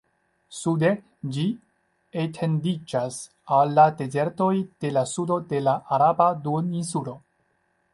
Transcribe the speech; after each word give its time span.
Sude, 0.59 0.87
ĝi 1.35 1.43
etendiĝas 2.23 3.21
al 3.59 3.77
la 3.81 3.87
dezertoj 4.03 4.51
de 4.67 4.95
la 4.99 5.09
sudo 5.17 5.41
de 5.55 5.65
la 5.71 5.81
Araba 6.01 6.33
Duoninsulo. 6.49 7.21